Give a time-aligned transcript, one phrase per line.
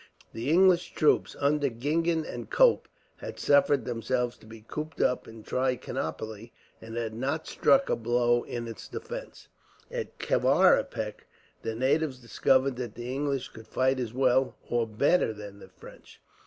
[0.33, 5.43] The English troops, under Gingen and Cope, had suffered themselves to be cooped up in
[5.43, 9.47] Trichinopoli, and had not struck a blow in its defence.
[9.91, 11.27] At Kavaripak,
[11.61, 16.19] the natives discovered that the English could fight as well, or better than the French.